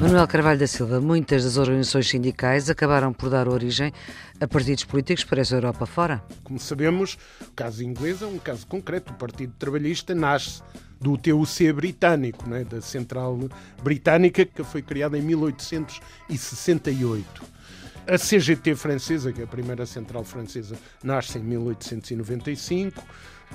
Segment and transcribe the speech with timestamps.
[0.00, 3.92] Manuel Carvalho da Silva, muitas das organizações sindicais acabaram por dar origem
[4.40, 6.20] a partidos políticos para essa Europa fora.
[6.42, 9.12] Como sabemos, o caso inglês é um caso concreto.
[9.12, 10.62] O Partido Trabalhista nasce
[11.00, 13.38] do TUC britânico, né, da Central
[13.82, 17.57] Britânica, que foi criada em 1868.
[18.10, 23.04] A CGT francesa, que é a primeira central francesa, nasce em 1895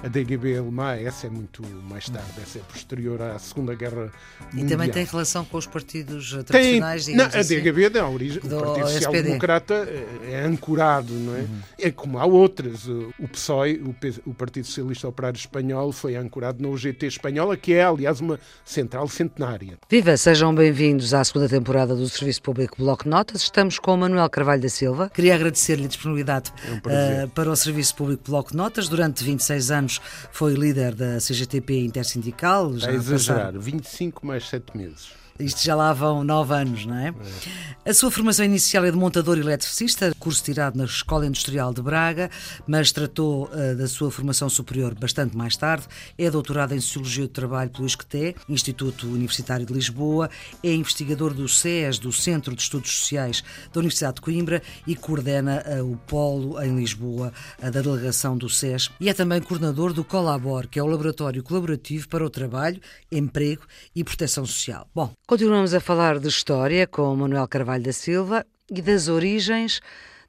[0.02, 4.11] a DGB alemã, essa é muito mais tarde, essa é posterior à Segunda Guerra
[4.51, 4.65] Mundial.
[4.65, 7.05] E também tem relação com os partidos tradicionais?
[7.05, 11.35] Tem, não, a DGB assim, origem, do o Partido Social Democrata é, é ancorado, não
[11.35, 11.39] é?
[11.39, 11.59] Uhum.
[11.79, 12.87] É como há outras.
[12.87, 13.81] O PSOE,
[14.25, 19.07] o Partido Socialista Operário Espanhol, foi ancorado na UGT espanhola, que é, aliás, uma central
[19.07, 19.77] centenária.
[19.89, 23.41] Viva, sejam bem-vindos à segunda temporada do Serviço Público Bloco Notas.
[23.43, 25.09] Estamos com o Manuel Carvalho da Silva.
[25.09, 29.71] Queria agradecer-lhe a disponibilidade é um uh, para o Serviço Público Bloco Notas durante 26
[29.71, 30.01] anos anos
[30.31, 32.77] foi líder da CGTP Intersindical.
[32.77, 33.62] Já a exagerar, passaram...
[33.62, 35.23] 25 mais 7 meses.
[35.39, 37.07] Isto já lá vão nove anos, não é?
[37.07, 37.89] é?
[37.89, 42.29] A sua formação inicial é de montador eletricista, curso tirado na Escola Industrial de Braga,
[42.67, 45.87] mas tratou uh, da sua formação superior bastante mais tarde.
[46.17, 50.29] É doutorado em Sociologia do Trabalho pelo ISCTE, Instituto Universitário de Lisboa,
[50.63, 55.63] é investigador do SES, do Centro de Estudos Sociais da Universidade de Coimbra, e coordena
[55.65, 58.91] uh, o Polo em Lisboa uh, da delegação do SES.
[58.99, 62.79] E é também coordenador do Colabor, que é o Laboratório Colaborativo para o Trabalho,
[63.12, 63.63] Emprego
[63.95, 64.88] e Proteção Social.
[64.94, 69.81] Bom, Continuamos a falar de história com Manuel Carvalho da Silva e das origens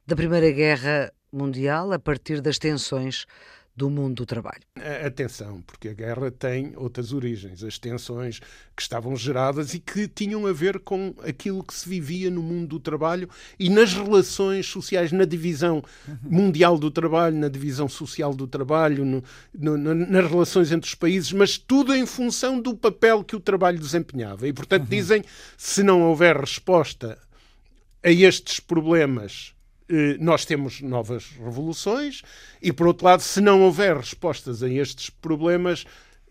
[0.03, 3.27] da Primeira Guerra Mundial a partir das tensões
[3.75, 4.61] do mundo do trabalho.
[5.05, 8.39] Atenção, porque a guerra tem outras origens, as tensões
[8.73, 12.67] que estavam geradas e que tinham a ver com aquilo que se vivia no mundo
[12.67, 15.83] do trabalho e nas relações sociais, na divisão
[16.21, 21.33] mundial do trabalho, na divisão social do trabalho, no, no, nas relações entre os países,
[21.33, 24.47] mas tudo em função do papel que o trabalho desempenhava.
[24.47, 24.89] E, portanto, uhum.
[24.89, 25.23] dizem,
[25.57, 27.17] se não houver resposta
[28.01, 29.54] a estes problemas
[30.19, 32.21] nós temos novas revoluções
[32.61, 35.85] e, por outro lado, se não houver respostas a estes problemas,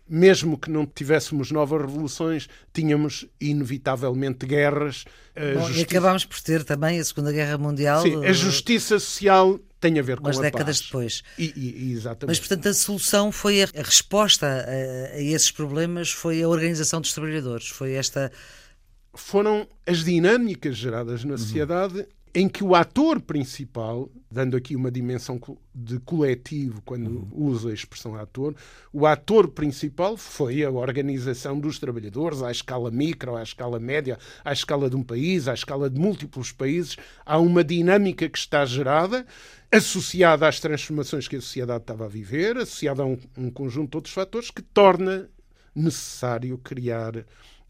[0.07, 5.05] mesmo que não tivéssemos novas revoluções, tínhamos inevitavelmente guerras.
[5.35, 5.69] Bom.
[5.71, 8.01] E acabámos por ter também a Segunda Guerra Mundial.
[8.01, 10.85] Sim, a justiça social tem a ver com umas a décadas paz.
[10.85, 11.23] depois.
[11.37, 12.27] E, e, exatamente.
[12.27, 17.01] Mas, portanto, a solução foi a, a resposta a, a, esses problemas foi a organização
[17.01, 18.31] dos trabalhadores, foi esta.
[19.13, 21.37] Foram as dinâmicas geradas na uhum.
[22.37, 25.39] Em que o ator principal, dando aqui uma dimensão
[25.73, 27.29] de coletivo quando uhum.
[27.31, 28.53] uso a expressão ator,
[28.91, 34.51] o ator principal foi a organização dos trabalhadores à escala micro, à escala média, à
[34.51, 36.97] escala de um país, à escala de múltiplos países.
[37.25, 39.25] Há uma dinâmica que está gerada,
[39.71, 43.97] associada às transformações que a sociedade estava a viver, associada a um, um conjunto de
[43.97, 45.29] outros fatores que torna
[45.73, 47.25] necessário criar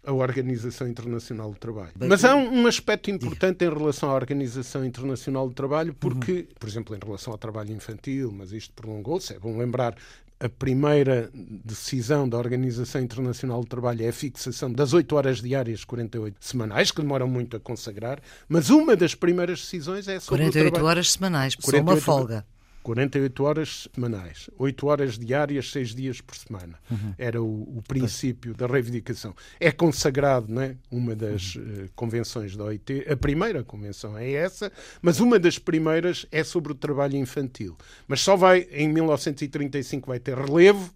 [0.06, 1.92] a Organização Internacional do Trabalho.
[2.00, 6.48] Mas há um, aspecto importante em relação à Organização Internacional do Trabalho, porque, uhum.
[6.60, 9.96] por exemplo, em relação ao trabalho infantil, mas isto prolongou-se, é bom lembrar
[10.40, 15.86] a primeira decisão da Organização Internacional do Trabalho é a fixação das 8 horas diárias,
[15.86, 20.68] 48 semanais, que demoram muito a consagrar, mas uma das primeiras decisões é sobre 48
[20.68, 20.86] o trabalho.
[20.86, 22.46] horas semanais, só uma folga.
[22.86, 26.78] 48 horas semanais, 8 horas diárias, 6 dias por semana.
[26.92, 27.16] Uhum.
[27.18, 29.36] Era o, o princípio da reivindicação.
[29.60, 30.76] É consagrado, não é?
[30.92, 31.64] Uma das uhum.
[31.64, 36.74] uh, convenções da OIT, a primeira convenção é essa, mas uma das primeiras é sobre
[36.74, 37.76] o trabalho infantil.
[38.08, 40.94] Mas só vai, em 1935, vai ter relevo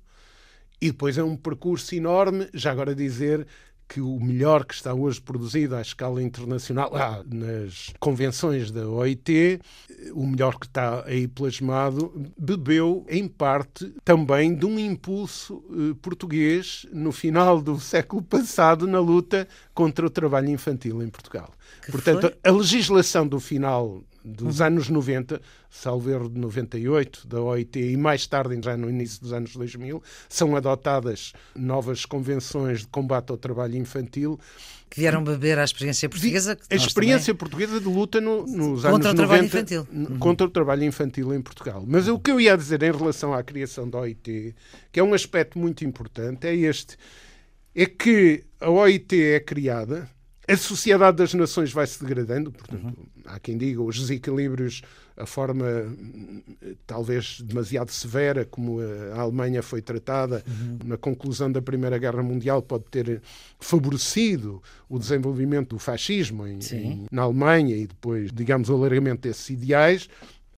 [0.80, 2.48] e depois é um percurso enorme.
[2.54, 3.48] Já agora dizer
[3.90, 9.60] que o melhor que está hoje produzido à escala internacional, ah, nas convenções da OIT,
[10.14, 16.86] o melhor que está aí plasmado, bebeu em parte também de um impulso eh, português
[16.94, 21.52] no final do século passado na luta contra o trabalho infantil em Portugal.
[21.84, 22.38] Que Portanto, foi?
[22.44, 28.28] a legislação do final dos anos 90, salvo erro de 98, da OIT, e mais
[28.28, 33.76] tarde, já no início dos anos 2000, são adotadas novas convenções de combate ao trabalho
[33.76, 34.40] infantil.
[34.90, 36.58] Que vieram beber à experiência portuguesa?
[36.70, 37.38] a experiência também...
[37.38, 39.88] portuguesa de luta no, nos contra anos o 90 infantil.
[39.92, 40.20] Uhum.
[40.20, 41.84] contra o trabalho infantil em Portugal.
[41.88, 44.56] Mas o que eu ia dizer em relação à criação da OIT,
[44.92, 46.98] que é um aspecto muito importante, é este:
[47.76, 50.10] é que a OIT é criada
[50.50, 53.06] a sociedade das nações vai se degradando, portanto, uhum.
[53.26, 54.82] há quem diga os desequilíbrios,
[55.16, 55.66] a forma
[56.88, 58.80] talvez demasiado severa como
[59.14, 60.80] a Alemanha foi tratada uhum.
[60.86, 63.22] na conclusão da Primeira Guerra Mundial pode ter
[63.60, 69.50] favorecido o desenvolvimento do fascismo em, em, na Alemanha e depois, digamos, o alargamento desses
[69.50, 70.10] ideais.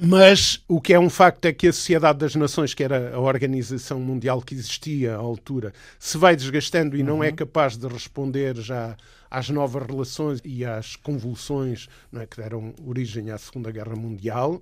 [0.03, 3.19] Mas o que é um facto é que a Sociedade das Nações, que era a
[3.19, 7.35] organização mundial que existia à altura, se vai desgastando e não é uhum.
[7.35, 8.97] capaz de responder já
[9.29, 14.59] às novas relações e às convulsões é, que deram origem à Segunda Guerra Mundial.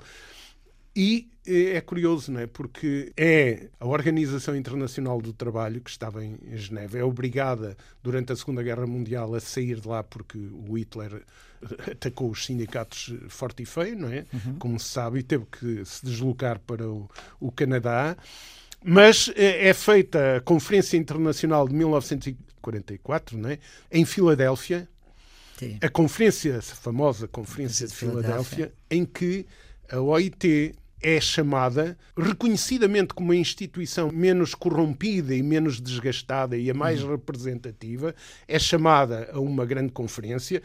[1.00, 2.46] E eh, é curioso, não é?
[2.46, 8.36] Porque é a Organização Internacional do Trabalho, que estava em Geneva, é obrigada, durante a
[8.36, 11.24] Segunda Guerra Mundial, a sair de lá porque o Hitler
[11.90, 14.26] atacou os sindicatos forte e feio, não é?
[14.34, 14.60] Uhum.
[14.60, 17.10] Como se sabe, e teve que se deslocar para o,
[17.40, 18.18] o Canadá.
[18.84, 23.58] Mas eh, é feita a Conferência Internacional de 1944, não é?
[23.90, 24.86] em Filadélfia,
[25.58, 25.78] Sim.
[25.82, 29.46] a conferência, a famosa Conferência de, de Filadélfia, Filadélfia, em que
[29.90, 36.74] a OIT é chamada, reconhecidamente como uma instituição menos corrompida e menos desgastada e a
[36.74, 37.12] mais uhum.
[37.12, 38.14] representativa,
[38.48, 40.62] é chamada a uma grande conferência.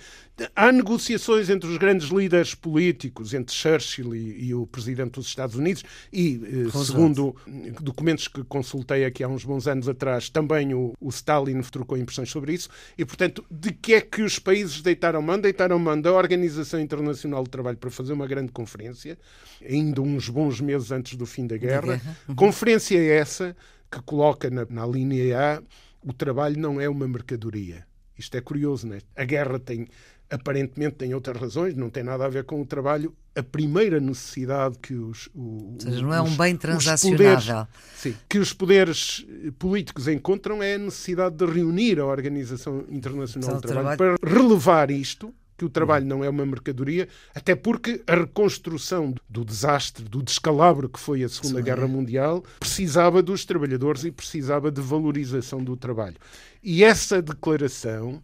[0.57, 5.55] Há negociações entre os grandes líderes políticos, entre Churchill e, e o presidente dos Estados
[5.55, 7.37] Unidos, e, eh, segundo
[7.81, 12.31] documentos que consultei aqui há uns bons anos atrás, também o, o, Stalin trocou impressões
[12.31, 12.69] sobre isso.
[12.99, 15.39] E, portanto, de que é que os países deitaram mão?
[15.39, 19.17] Deitaram mão da Organização Internacional do Trabalho para fazer uma grande conferência,
[19.65, 22.01] ainda uns uns bons meses antes do fim da guerra.
[22.29, 22.35] Uhum.
[22.35, 23.57] Conferência essa
[23.91, 25.63] que coloca na, na linha A
[26.07, 27.87] o trabalho não é uma mercadoria.
[28.17, 29.01] Isto é curioso, não é?
[29.17, 29.89] A guerra tem,
[30.31, 33.15] aparentemente, tem outras razões, não tem nada a ver com o trabalho.
[33.35, 35.29] A primeira necessidade que os.
[35.35, 37.37] O, Ou seja, não é um bem transacionável.
[37.37, 39.27] Poderes, sim, que os poderes
[39.59, 44.91] políticos encontram é a necessidade de reunir a Organização Internacional do Trabalho, trabalho para relevar
[44.91, 50.23] isto que o trabalho não é uma mercadoria, até porque a reconstrução do desastre, do
[50.23, 51.65] descalabro que foi a Segunda Sim.
[51.65, 56.17] Guerra Mundial, precisava dos trabalhadores e precisava de valorização do trabalho.
[56.63, 58.23] E essa declaração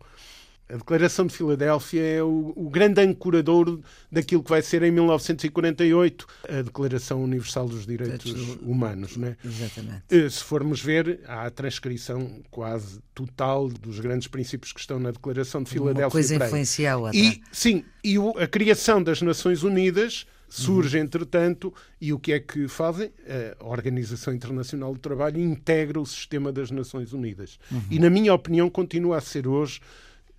[0.73, 3.81] a Declaração de Filadélfia é o, o, grande ancorador
[4.11, 8.33] daquilo que vai ser em 1948 a Declaração Universal dos Direitos
[8.63, 9.17] Humanos.
[9.17, 9.37] Né?
[9.45, 10.03] Exatamente.
[10.11, 15.11] Eh, se formos ver, há a transcrição quase total dos grandes princípios que estão na
[15.11, 16.07] Declaração de Filadélfia.
[16.07, 17.19] Uma coisa influencia a outra.
[17.19, 21.05] E, sim, e a criação das Nações Unidas surge, uhum.
[21.05, 23.13] entretanto, e o que é que fazem?
[23.59, 27.59] A Organização Internacional do Trabalho integra o sistema das Nações Unidas.
[27.71, 27.83] Uhum.
[27.91, 29.81] E, na minha opinião, continua a ser hoje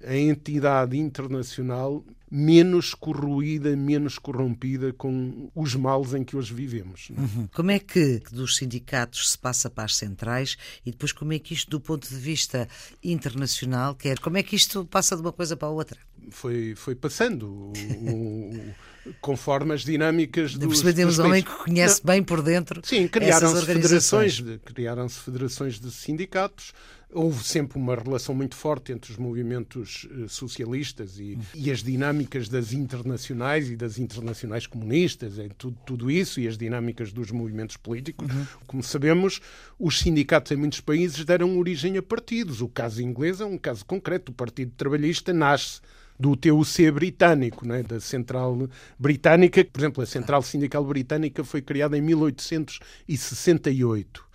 [0.06, 7.10] a entidade internacional menos corroída, menos corrompida com os males em que hoje vivemos.
[7.10, 7.48] Uhum.
[7.54, 11.54] Como é que dos sindicatos se passa para as centrais e depois como é que
[11.54, 12.70] isto, do ponto de vista
[13.04, 16.00] internacional, quer como é que isto passa de uma coisa para a outra?
[16.30, 17.48] Foi, foi passando.
[17.48, 18.76] O, o,
[19.20, 22.82] conforme as dinâmicas dos temos um homem que conhece bem por dentro.
[22.84, 26.74] Sim, criaram-se federações, criaram-se federações de sindicatos
[27.14, 32.48] houve sempre uma relação muito forte entre os movimentos uh, socialistas e, e, as dinâmicas
[32.48, 37.78] das internacionais e das internacionais comunistas, em tudo, tudo isso, e as dinâmicas dos movimentos
[37.78, 38.32] políticos.
[38.34, 38.46] Uhum.
[38.66, 39.42] Como sabemos,
[39.78, 42.62] os sindicatos em muitos países deram origem a partidos.
[42.62, 44.32] O caso inglês é um caso concreto.
[44.32, 45.82] O Partido Trabalhista nasce
[46.22, 48.70] do TUC britânico, né, da Central
[49.00, 49.66] Britânica.
[49.66, 54.30] Por exemplo, a Central Sindical Britânica foi criada em 1868.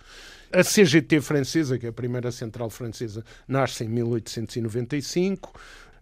[0.51, 5.53] A CGT francesa, que é a primeira central francesa, nasce em 1895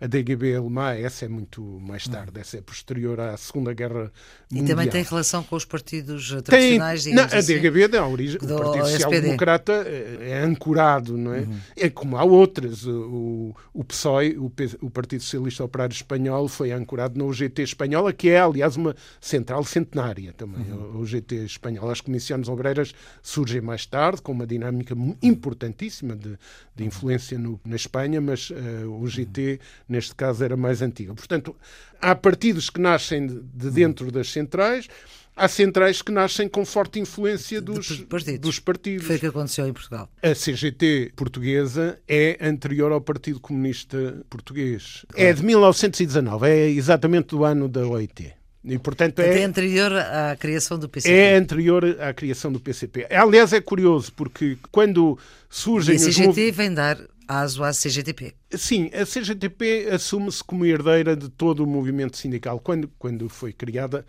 [0.05, 2.41] a DGB alemã, essa é muito mais tarde, hum.
[2.41, 4.11] essa é posterior à Segunda Guerra
[4.51, 4.65] Mundial.
[4.65, 7.03] E também tem relação com os partidos tradicionais?
[7.03, 11.33] Tem, não, a DGB assim, dá origem, o Partido Social Democrata é, é, ancorado, não
[11.33, 11.39] é?
[11.39, 11.57] Uhum.
[11.75, 17.17] É como há outras, o, o PSOE, o, o, Partido Socialista Operário Espanhol, foi ancorado
[17.17, 20.93] na UGT espanhola, que é, aliás, uma central centenária também, uhum.
[20.93, 21.91] a UGT espanhola.
[21.91, 22.93] As comissões obreiras
[23.23, 26.37] surgem mais tarde, com uma dinâmica importantíssima de,
[26.75, 28.55] de influência no, na Espanha, mas uh,
[28.87, 29.59] o UGT
[29.95, 31.13] neste caso era mais antiga.
[31.13, 31.55] Portanto,
[32.01, 34.87] há partidos que nascem de dentro das centrais,
[35.35, 38.39] há centrais que nascem com forte influência dos, partidos.
[38.39, 39.07] dos partidos.
[39.07, 40.09] Foi o que aconteceu em Portugal.
[40.21, 45.05] A CGT portuguesa é anterior ao Partido Comunista Português.
[45.09, 45.29] Claro.
[45.29, 48.33] É de 1919, é exatamente do ano da OIT.
[48.67, 51.15] E, portanto, é, é anterior à criação do PCP.
[51.15, 53.05] É anterior à criação do PCP.
[53.11, 55.95] Aliás, é curioso, porque quando surgem...
[55.95, 56.55] E a CGT os...
[56.55, 58.35] vem dar aso à CGTP.
[58.51, 62.59] Sim, a CGTP assume-se como herdeira de todo o movimento sindical.
[62.59, 64.05] Quando, quando foi criada,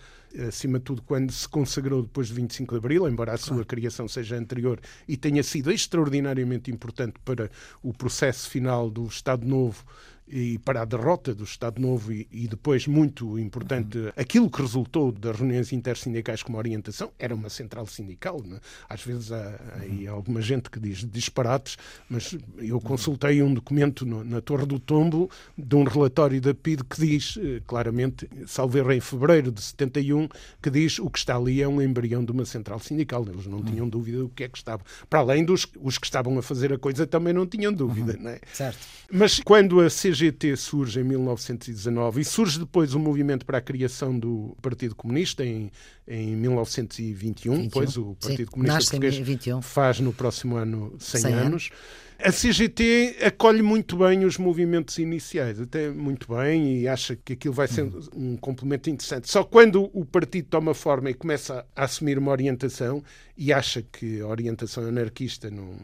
[0.49, 4.07] acima de tudo, quando se consagrou depois de 25 de Abril, embora a sua criação
[4.07, 7.51] seja anterior e tenha sido extraordinariamente importante para
[7.83, 9.85] o processo final do Estado Novo
[10.29, 14.13] e para a derrota do Estado Novo e, e depois, muito importante, uhum.
[14.17, 18.43] aquilo que resultou das reuniões intersindicais como orientação era uma central sindical.
[18.45, 18.59] Né?
[18.89, 21.77] Às vezes há, há aí alguma gente que diz disparates,
[22.09, 26.83] mas eu consultei um documento no, na Torre do Tombo de um relatório da PID
[26.85, 30.29] que diz eh, claramente, salvo em fevereiro de 71,
[30.61, 33.25] que diz o que está ali é um embrião de uma central sindical.
[33.29, 34.83] Eles não tinham dúvida do que é que estava.
[35.09, 38.15] Para além dos os que estavam a fazer a coisa também não tinham dúvida.
[38.15, 38.25] Uhum.
[38.25, 38.41] Não é?
[38.53, 38.79] Certo.
[39.11, 44.19] Mas quando a CGT surge em 1919 e surge depois o movimento para a criação
[44.19, 45.71] do Partido Comunista em,
[46.09, 47.65] em 1921, 21.
[47.67, 48.53] depois o Partido Sim.
[48.53, 51.47] Comunista Português faz no próximo ano 100, 100 anos.
[51.47, 51.71] anos.
[52.19, 57.53] A CGT acolhe muito bem os movimentos iniciais, até muito bem, e acha que aquilo
[57.53, 58.01] vai ser uhum.
[58.15, 59.31] um complemento interessante.
[59.31, 63.03] Só quando o partido toma forma e começa a assumir uma orientação
[63.37, 65.77] e acha que a orientação anarquista não,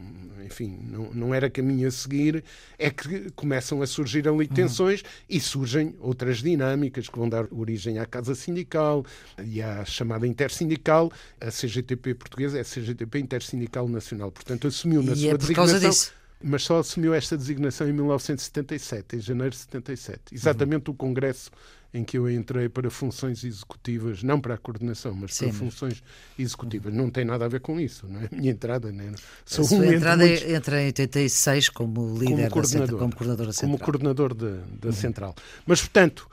[0.43, 2.43] enfim, não, não era caminho a seguir,
[2.79, 4.53] é que começam a surgir ali uhum.
[4.55, 5.07] tensões uhum.
[5.29, 9.05] e surgem outras dinâmicas que vão dar origem à Casa Sindical
[9.45, 11.11] e à chamada Intersindical.
[11.39, 16.22] A CGTP portuguesa é a CGTP Intersindical Nacional, portanto assumiu na e sua é designação
[16.43, 20.21] mas só assumiu esta designação em 1977, em janeiro de 77.
[20.33, 20.93] Exatamente uhum.
[20.93, 21.49] o congresso
[21.93, 26.03] em que eu entrei para funções executivas, não para a coordenação, mas Sim, para funções
[26.39, 26.91] executivas.
[26.91, 28.29] Não tem nada a ver com isso, não é?
[28.31, 29.11] A minha entrada, né?
[29.45, 30.49] Sou a sua um entrada muitos...
[30.49, 33.69] entra em 86 como líder como coordenador, da, como coordenador da central.
[33.69, 34.49] Como coordenador da,
[34.81, 34.91] da uhum.
[34.91, 35.35] central.
[35.67, 36.27] Mas, portanto,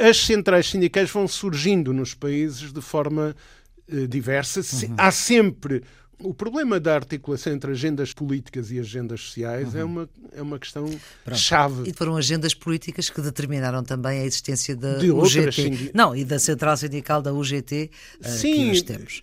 [0.00, 3.36] as centrais sindicais vão surgindo nos países de forma
[3.92, 4.60] uh, diversa.
[4.60, 4.94] Uhum.
[4.96, 5.82] Há sempre
[6.18, 9.80] o problema da articulação entre agendas políticas e agendas sociais é uhum.
[9.80, 10.86] é, uma, é uma questão
[11.24, 11.38] Pronto.
[11.38, 11.90] chave.
[11.90, 15.90] E foram agendas políticas que determinaram também a existência da de UGT.
[15.92, 19.22] Não, e da Central Sindical da UGT uh, Sim, que nós temos.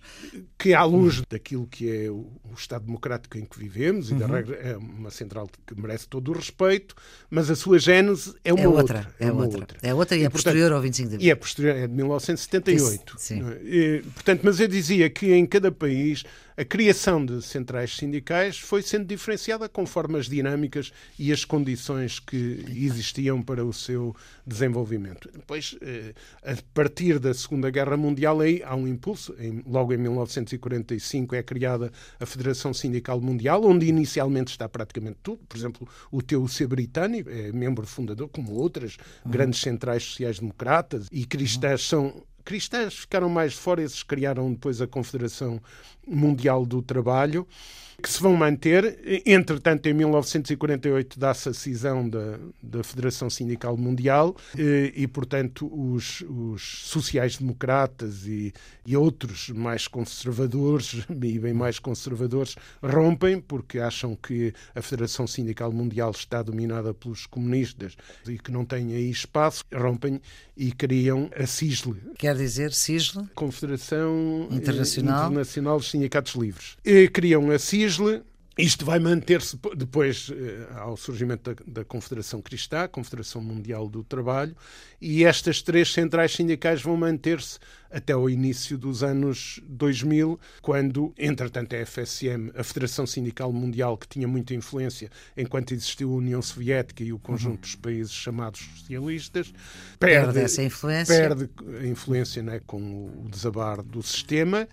[0.56, 1.24] Que à luz uhum.
[1.28, 4.32] daquilo que é o, o, Estado Democrático em que vivemos, e da uhum.
[4.32, 6.94] regra é uma central que merece todo o respeito,
[7.28, 9.14] mas a sua gênese é uma é outra, outra.
[9.18, 9.60] É, é outra.
[9.60, 9.78] outra.
[9.82, 11.26] É outra e, e é portanto, posterior ao 25 de abril.
[11.26, 13.14] E é posterior, é de 1978.
[13.18, 13.34] Sim.
[13.34, 13.50] Sim.
[13.50, 13.60] É?
[13.64, 16.24] E, portanto, mas eu dizia que em cada país
[16.56, 22.64] a criação de centrais sindicais foi sendo diferenciada conforme as dinâmicas e as condições que
[22.68, 24.14] existiam para o seu
[24.46, 25.28] desenvolvimento.
[25.32, 29.34] Depois, eh, a partir da Segunda Guerra Mundial, aí há um impulso.
[29.66, 35.40] Logo em 1945 é criada a Federação Sindical Mundial, onde inicialmente está praticamente tudo.
[35.48, 38.96] Por exemplo, o TUC britânico é membro fundador, como outras
[39.26, 45.60] grandes centrais sociais-democratas e cristãs são cristãs ficaram mais fora, esses criaram depois a Confederação
[46.06, 47.46] Mundial do Trabalho
[48.02, 49.22] que se vão manter.
[49.24, 56.22] Entretanto, em 1948 dá-se a cisão da, da Federação Sindical Mundial e, e portanto, os,
[56.22, 58.52] os sociais-democratas e,
[58.86, 65.72] e outros mais conservadores, e bem mais conservadores, rompem porque acham que a Federação Sindical
[65.72, 67.96] Mundial está dominada pelos comunistas
[68.26, 70.20] e que não tem aí espaço, rompem
[70.56, 71.96] e criam a CISLE.
[72.18, 73.26] Quer dizer, CISLE?
[73.34, 76.76] Confederação Internacional, Internacional dos Sindicatos Livres.
[76.84, 78.22] E criam a CISLE
[78.56, 84.54] isto vai manter-se depois eh, ao surgimento da, da, Confederação Cristã, Confederação Mundial do Trabalho,
[85.00, 87.58] e estas três centrais sindicais vão manter-se
[87.94, 94.08] até o início dos anos 2000, quando, entretanto, a FSM, a Federação Sindical Mundial, que
[94.08, 97.60] tinha muita influência enquanto existiu a União Soviética e o conjunto uhum.
[97.60, 99.54] dos países chamados socialistas,
[99.98, 101.48] perde, perde essa influência, perde
[101.80, 104.68] a influência né, com o desabar do sistema.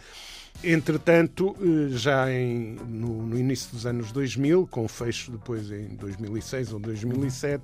[0.64, 6.74] Entretanto, eh, já em, no, no, início dos anos 2000, com fecho depois em 2006
[6.74, 7.64] ou 2007,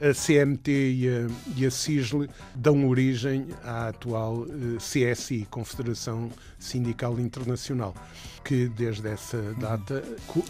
[0.00, 7.20] a CMT e a, e a CISL dão origem à atual eh, CSI, Confederação Sindical
[7.20, 7.94] Internacional,
[8.42, 10.02] que desde essa data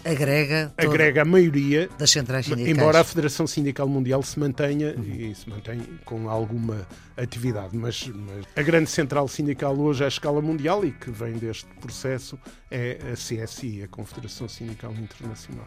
[0.04, 2.76] agrega, agrega a maioria das centrais sindicais.
[2.76, 5.04] Embora a Federação Sindical Mundial se mantenha uhum.
[5.04, 6.86] e se mantém com alguma
[7.16, 11.66] atividade, mas, mas, a grande central sindical hoje à escala mundial e que vem deste
[11.80, 12.38] processo
[12.70, 15.66] é a CSI, a Confederação Sindical Internacional.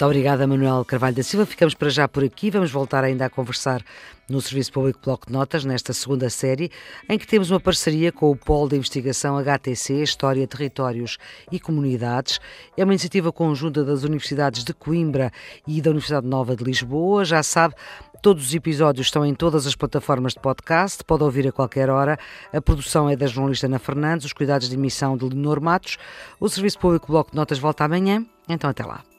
[0.00, 1.44] Muito obrigada, Manuel Carvalho da Silva.
[1.44, 2.50] Ficamos para já por aqui.
[2.50, 3.84] Vamos voltar ainda a conversar
[4.30, 6.70] no Serviço Público Bloco de Notas, nesta segunda série,
[7.06, 11.18] em que temos uma parceria com o Polo de Investigação HTC, História, Territórios
[11.52, 12.40] e Comunidades.
[12.78, 15.30] É uma iniciativa conjunta das Universidades de Coimbra
[15.66, 17.22] e da Universidade Nova de Lisboa.
[17.22, 17.74] Já sabe,
[18.22, 22.18] Todos os episódios estão em todas as plataformas de podcast, pode ouvir a qualquer hora.
[22.52, 25.98] A produção é da jornalista Ana Fernandes, os cuidados de emissão de Leonor Matos.
[26.38, 29.09] O Serviço Público Bloco de Notas volta amanhã, então até lá.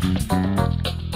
[0.00, 1.09] Thank you.